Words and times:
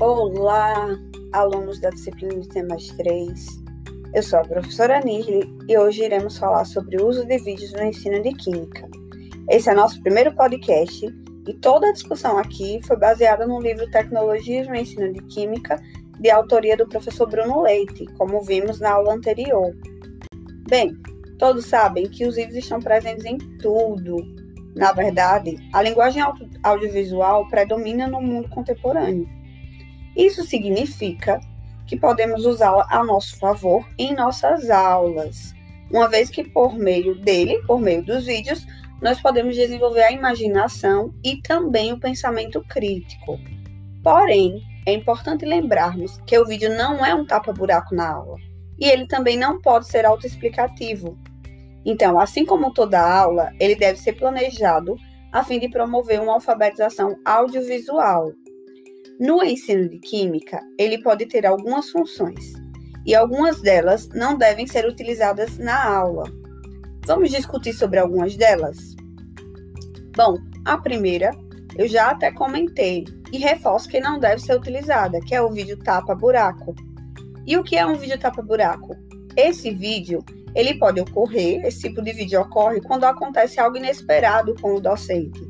Olá, 0.00 0.98
alunos 1.30 1.78
da 1.78 1.90
disciplina 1.90 2.40
de 2.40 2.48
temas 2.48 2.86
3. 2.96 3.62
Eu 4.14 4.22
sou 4.22 4.38
a 4.38 4.42
professora 4.42 4.98
Nirli 5.00 5.46
e 5.68 5.76
hoje 5.76 6.02
iremos 6.02 6.38
falar 6.38 6.64
sobre 6.64 6.96
o 6.96 7.06
uso 7.06 7.26
de 7.26 7.36
vídeos 7.36 7.70
no 7.74 7.84
ensino 7.84 8.22
de 8.22 8.32
Química. 8.32 8.88
Esse 9.50 9.68
é 9.68 9.74
nosso 9.74 10.00
primeiro 10.00 10.34
podcast 10.34 11.04
e 11.46 11.54
toda 11.60 11.86
a 11.86 11.92
discussão 11.92 12.38
aqui 12.38 12.80
foi 12.86 12.96
baseada 12.96 13.46
no 13.46 13.60
livro 13.60 13.90
Tecnologias 13.90 14.66
no 14.66 14.74
Ensino 14.74 15.12
de 15.12 15.20
Química, 15.24 15.78
de 16.18 16.30
autoria 16.30 16.78
do 16.78 16.88
professor 16.88 17.28
Bruno 17.28 17.60
Leite, 17.60 18.06
como 18.16 18.40
vimos 18.40 18.80
na 18.80 18.92
aula 18.92 19.12
anterior. 19.12 19.76
Bem, 20.66 20.96
todos 21.38 21.66
sabem 21.66 22.08
que 22.08 22.26
os 22.26 22.36
vídeos 22.36 22.56
estão 22.56 22.80
presentes 22.80 23.26
em 23.26 23.36
tudo. 23.58 24.16
Na 24.74 24.92
verdade, 24.92 25.58
a 25.74 25.82
linguagem 25.82 26.22
audiovisual 26.62 27.46
predomina 27.50 28.06
no 28.06 28.22
mundo 28.22 28.48
contemporâneo 28.48 29.39
isso 30.26 30.44
significa 30.44 31.40
que 31.86 31.96
podemos 31.96 32.46
usá-la 32.46 32.86
a 32.90 33.02
nosso 33.04 33.36
favor 33.38 33.84
em 33.98 34.14
nossas 34.14 34.70
aulas, 34.70 35.54
uma 35.90 36.08
vez 36.08 36.30
que 36.30 36.44
por 36.44 36.76
meio 36.76 37.14
dele, 37.16 37.60
por 37.66 37.80
meio 37.80 38.02
dos 38.04 38.26
vídeos, 38.26 38.64
nós 39.02 39.20
podemos 39.20 39.56
desenvolver 39.56 40.02
a 40.02 40.12
imaginação 40.12 41.12
e 41.24 41.40
também 41.42 41.92
o 41.92 41.98
pensamento 41.98 42.62
crítico. 42.68 43.40
Porém, 44.02 44.62
é 44.86 44.92
importante 44.92 45.44
lembrarmos 45.44 46.20
que 46.26 46.38
o 46.38 46.46
vídeo 46.46 46.74
não 46.76 47.04
é 47.04 47.14
um 47.14 47.26
tapa-buraco 47.26 47.94
na 47.94 48.12
aula 48.12 48.36
e 48.78 48.86
ele 48.86 49.06
também 49.06 49.36
não 49.36 49.60
pode 49.60 49.86
ser 49.88 50.04
autoexplicativo. 50.04 51.18
Então, 51.84 52.18
assim 52.18 52.44
como 52.44 52.72
toda 52.72 53.00
aula, 53.00 53.52
ele 53.58 53.74
deve 53.74 53.98
ser 53.98 54.12
planejado 54.12 54.96
a 55.32 55.44
fim 55.44 55.58
de 55.58 55.68
promover 55.68 56.20
uma 56.20 56.34
alfabetização 56.34 57.16
audiovisual, 57.24 58.32
no 59.20 59.44
ensino 59.44 59.86
de 59.86 59.98
química, 59.98 60.58
ele 60.78 61.02
pode 61.02 61.26
ter 61.26 61.44
algumas 61.44 61.90
funções, 61.90 62.54
e 63.04 63.14
algumas 63.14 63.60
delas 63.60 64.08
não 64.14 64.38
devem 64.38 64.66
ser 64.66 64.86
utilizadas 64.86 65.58
na 65.58 65.84
aula. 65.84 66.24
Vamos 67.06 67.30
discutir 67.30 67.74
sobre 67.74 67.98
algumas 67.98 68.34
delas? 68.34 68.96
Bom, 70.16 70.38
a 70.64 70.78
primeira 70.78 71.32
eu 71.76 71.86
já 71.86 72.10
até 72.10 72.32
comentei 72.32 73.04
e 73.32 73.38
reforço 73.38 73.88
que 73.88 74.00
não 74.00 74.18
deve 74.18 74.40
ser 74.40 74.56
utilizada, 74.56 75.20
que 75.20 75.34
é 75.34 75.42
o 75.42 75.50
vídeo 75.50 75.78
tapa-buraco. 75.78 76.74
E 77.46 77.56
o 77.56 77.62
que 77.62 77.76
é 77.76 77.86
um 77.86 77.96
vídeo 77.96 78.18
tapa-buraco? 78.18 78.96
Esse 79.36 79.70
vídeo, 79.70 80.24
ele 80.54 80.78
pode 80.78 81.00
ocorrer, 81.00 81.64
esse 81.64 81.88
tipo 81.88 82.02
de 82.02 82.12
vídeo 82.12 82.40
ocorre 82.40 82.80
quando 82.80 83.04
acontece 83.04 83.60
algo 83.60 83.76
inesperado 83.76 84.54
com 84.60 84.74
o 84.74 84.80
docente. 84.80 85.40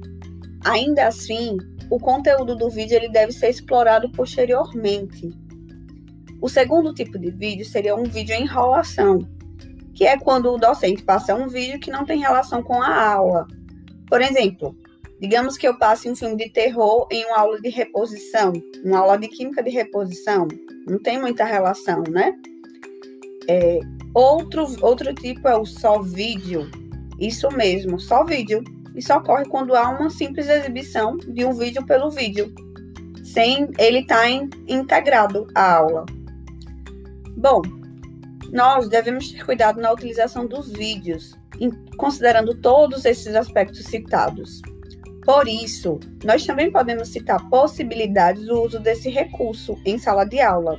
Ainda 0.65 1.07
assim, 1.07 1.57
o 1.91 1.99
conteúdo 1.99 2.55
do 2.55 2.71
vídeo 2.71 2.97
ele 2.97 3.09
deve 3.09 3.33
ser 3.33 3.51
explorado 3.51 4.09
posteriormente. 4.13 5.29
O 6.41 6.49
segundo 6.49 6.95
tipo 6.95 7.19
de 7.19 7.31
vídeo 7.33 7.67
seria 7.67 7.97
um 7.97 8.05
vídeo 8.05 8.35
enrolação, 8.35 9.29
que 9.93 10.07
é 10.07 10.17
quando 10.17 10.51
o 10.51 10.57
docente 10.57 11.03
passa 11.03 11.35
um 11.35 11.49
vídeo 11.49 11.81
que 11.81 11.91
não 11.91 12.07
tem 12.07 12.21
relação 12.21 12.63
com 12.63 12.81
a 12.81 13.13
aula. 13.13 13.47
Por 14.09 14.23
exemplo, 14.23 14.75
digamos 15.21 15.59
que 15.59 15.67
eu 15.67 15.77
passe 15.77 16.09
um 16.09 16.15
filme 16.15 16.37
de 16.37 16.49
terror 16.49 17.07
em 17.11 17.25
uma 17.27 17.39
aula 17.39 17.61
de 17.61 17.69
reposição, 17.69 18.53
uma 18.85 19.01
aula 19.01 19.19
de 19.19 19.29
química 19.29 19.63
de 19.63 19.71
reposição. 19.71 20.47
Não 20.87 20.99
tem 20.99 21.21
muita 21.21 21.45
relação, 21.45 22.03
né? 22.09 22.35
É, 23.49 23.81
outro, 24.15 24.65
outro 24.81 25.13
tipo 25.13 25.47
é 25.49 25.57
o 25.57 25.67
só 25.67 26.01
vídeo. 26.01 26.71
Isso 27.19 27.51
mesmo, 27.51 28.01
só 28.01 28.25
vídeo 28.25 28.65
isso 28.95 29.13
ocorre 29.15 29.45
quando 29.47 29.75
há 29.75 29.89
uma 29.89 30.11
simples 30.11 30.49
exibição 30.49 31.17
de 31.17 31.45
um 31.45 31.53
vídeo 31.53 31.85
pelo 31.87 32.11
vídeo, 32.11 32.53
sem 33.25 33.71
ele 33.79 34.01
estar 34.01 34.23
tá 34.23 34.31
integrado 34.69 35.47
à 35.55 35.77
aula. 35.77 36.07
Bom, 37.37 37.63
nós 38.53 38.89
devemos 38.89 39.31
ter 39.31 39.45
cuidado 39.45 39.81
na 39.81 39.93
utilização 39.93 40.47
dos 40.47 40.73
vídeos, 40.73 41.39
considerando 41.97 42.55
todos 42.55 43.05
esses 43.05 43.35
aspectos 43.35 43.85
citados. 43.85 44.61
Por 45.25 45.47
isso, 45.47 46.01
nós 46.25 46.45
também 46.45 46.73
podemos 46.73 47.09
citar 47.09 47.49
possibilidades 47.49 48.47
do 48.47 48.63
uso 48.63 48.81
desse 48.81 49.09
recurso 49.09 49.79
em 49.85 49.99
sala 49.99 50.25
de 50.25 50.41
aula. 50.41 50.79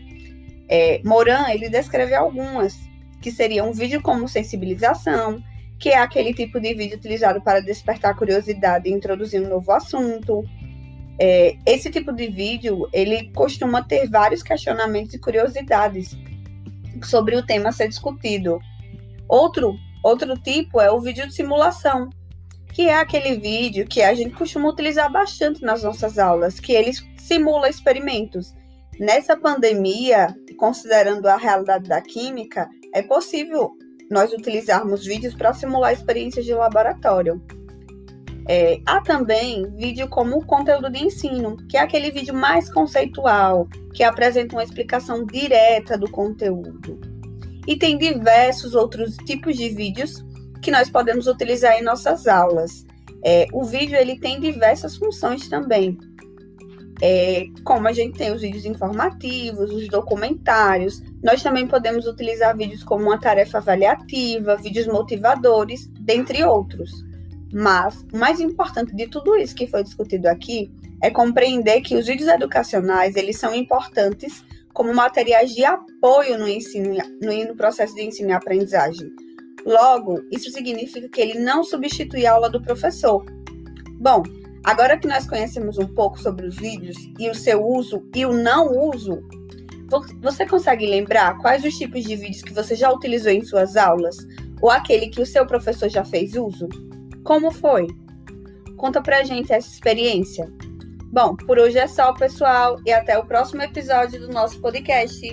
É, 0.68 1.02
Moran 1.06 1.48
ele 1.50 1.70
descreve 1.70 2.14
algumas, 2.14 2.76
que 3.22 3.32
seriam 3.32 3.70
um 3.70 3.74
vídeo 3.74 4.02
como 4.02 4.28
sensibilização, 4.28 5.42
que 5.82 5.90
é 5.90 5.98
aquele 5.98 6.32
tipo 6.32 6.60
de 6.60 6.76
vídeo 6.76 6.96
utilizado 6.96 7.42
para 7.42 7.60
despertar 7.60 8.16
curiosidade 8.16 8.88
e 8.88 8.94
introduzir 8.94 9.42
um 9.42 9.50
novo 9.50 9.72
assunto. 9.72 10.44
É, 11.20 11.58
esse 11.66 11.90
tipo 11.90 12.14
de 12.14 12.28
vídeo, 12.28 12.88
ele 12.94 13.32
costuma 13.34 13.84
ter 13.84 14.08
vários 14.08 14.44
questionamentos 14.44 15.16
e 15.16 15.20
curiosidades 15.20 16.16
sobre 17.04 17.36
o 17.36 17.44
tema 17.44 17.70
a 17.70 17.72
ser 17.72 17.88
discutido. 17.88 18.60
Outro, 19.28 19.76
outro 20.04 20.38
tipo 20.38 20.80
é 20.80 20.92
o 20.92 21.02
vídeo 21.02 21.26
de 21.26 21.34
simulação, 21.34 22.12
que 22.72 22.84
é 22.84 22.94
aquele 22.94 23.38
vídeo 23.38 23.88
que 23.88 24.04
a 24.04 24.14
gente 24.14 24.36
costuma 24.36 24.70
utilizar 24.70 25.12
bastante 25.12 25.64
nas 25.64 25.82
nossas 25.82 26.20
aulas, 26.20 26.60
que 26.60 26.74
ele 26.74 26.92
simula 27.18 27.68
experimentos. 27.68 28.54
Nessa 29.00 29.36
pandemia, 29.36 30.28
considerando 30.60 31.26
a 31.26 31.38
realidade 31.38 31.90
da 31.90 32.02
química, 32.02 32.70
é 32.94 33.02
possível 33.02 33.72
nós 34.12 34.34
utilizarmos 34.34 35.06
vídeos 35.06 35.34
para 35.34 35.54
simular 35.54 35.94
experiências 35.94 36.46
de 36.46 36.54
laboratório. 36.54 37.42
É, 38.48 38.82
há 38.86 39.00
também 39.00 39.66
vídeo 39.78 40.10
como 40.10 40.46
conteúdo 40.46 40.90
de 40.90 41.00
ensino, 41.00 41.56
que 41.70 41.78
é 41.78 41.80
aquele 41.80 42.12
vídeo 42.12 42.34
mais 42.34 42.72
conceitual, 42.72 43.70
que 43.94 44.04
apresenta 44.04 44.56
uma 44.56 44.64
explicação 44.64 45.26
direta 45.26 45.98
do 45.98 46.12
conteúdo. 46.12 47.00
E 47.66 47.78
tem 47.78 47.98
diversos 47.98 48.76
outros 48.76 49.16
tipos 49.26 49.56
de 49.56 49.70
vídeos 49.70 50.26
que 50.62 50.72
nós 50.72 50.90
podemos 50.90 51.28
utilizar 51.28 51.80
em 51.80 51.84
nossas 51.84 52.28
aulas. 52.28 52.86
É, 53.24 53.46
o 53.54 53.64
vídeo 53.64 53.96
ele 53.96 54.20
tem 54.20 54.42
diversas 54.42 54.98
funções 54.98 55.48
também. 55.48 55.98
É, 57.02 57.48
como 57.64 57.88
a 57.88 57.92
gente 57.92 58.18
tem 58.18 58.32
os 58.32 58.42
vídeos 58.42 58.64
informativos, 58.66 59.72
os 59.72 59.88
documentários, 59.88 61.02
nós 61.24 61.42
também 61.42 61.68
podemos 61.68 62.06
utilizar 62.06 62.56
vídeos 62.56 62.84
como 62.84 63.06
uma 63.06 63.20
tarefa 63.20 63.58
avaliativa, 63.58 64.56
vídeos 64.58 64.86
motivadores, 64.86 65.88
dentre 66.00 66.44
outros. 66.44 66.92
Mas 67.52 68.06
o 68.14 68.18
mais 68.18 68.40
importante 68.40 68.96
de 68.96 69.08
tudo 69.08 69.36
isso 69.36 69.56
que 69.56 69.68
foi 69.68 69.84
discutido 69.84 70.28
aqui 70.28 70.72
é 71.02 71.10
compreender 71.10 71.82
que 71.82 71.96
os 71.96 72.06
vídeos 72.06 72.30
educacionais 72.30 73.16
eles 73.16 73.38
são 73.38 73.54
importantes 73.56 74.44
como 74.74 74.94
materiais 74.94 75.54
de 75.54 75.66
apoio 75.66 76.38
no 76.38 76.48
ensino, 76.48 76.96
no, 77.22 77.56
processo 77.56 77.96
de 77.96 78.04
ensino 78.04 78.30
e 78.30 78.34
aprendizagem. 78.34 79.10
Logo, 79.66 80.22
isso 80.32 80.50
significa 80.52 81.10
que 81.10 81.20
ele 81.20 81.40
não 81.40 81.64
substitui 81.64 82.26
a 82.26 82.34
aula 82.34 82.50
do 82.50 82.62
professor. 82.62 83.26
Bom, 84.00 84.24
Agora 84.64 84.98
que 84.98 85.08
nós 85.08 85.28
conhecemos 85.28 85.78
um 85.78 85.88
pouco 85.88 86.20
sobre 86.20 86.46
os 86.46 86.56
vídeos 86.56 86.98
e 87.18 87.30
o 87.30 87.36
seu 87.36 87.66
uso 87.66 88.08
e 88.16 88.26
o 88.26 88.34
não 88.34 88.78
uso, 88.90 89.24
você 90.22 90.46
consegue 90.46 90.86
lembrar 90.86 91.38
quais 91.40 91.64
os 91.66 91.78
tipos 91.78 92.04
de 92.04 92.16
vídeos 92.16 92.44
que 92.44 92.54
você 92.54 92.76
já 92.76 92.92
utilizou 92.92 93.32
em 93.32 93.44
suas 93.44 93.76
aulas 93.76 94.16
ou 94.62 94.70
aquele 94.70 95.08
que 95.08 95.22
o 95.22 95.26
seu 95.26 95.46
professor 95.46 95.90
já 95.90 96.06
fez 96.06 96.36
uso? 96.36 96.70
Como 97.24 97.52
foi? 97.52 97.88
Conta 98.78 99.02
pra 99.02 99.24
gente 99.24 99.52
essa 99.52 99.68
experiência. 99.68 100.52
Bom, 101.12 101.36
por 101.36 101.60
hoje 101.60 101.78
é 101.78 101.88
só, 101.88 102.14
pessoal, 102.14 102.80
e 102.86 102.92
até 102.92 103.18
o 103.18 103.26
próximo 103.26 103.62
episódio 103.62 104.20
do 104.20 104.30
nosso 104.30 104.62
podcast. 104.62 105.28